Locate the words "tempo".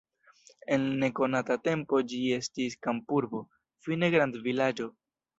1.67-1.99